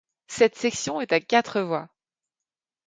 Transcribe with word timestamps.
Cette 0.25 0.55
section 0.55 0.99
est 0.99 1.13
à 1.13 1.19
quatre 1.21 1.61
voies. 1.61 1.87